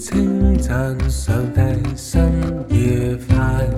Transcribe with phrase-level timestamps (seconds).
[0.00, 1.60] 称赞上帝
[1.94, 2.22] 心
[2.70, 3.68] 愉快，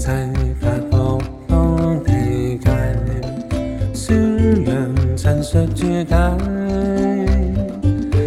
[0.00, 0.06] 世
[0.58, 2.70] 發放當地界，
[3.92, 4.16] 宣
[4.64, 4.74] 揚
[5.14, 6.14] 陳述注解，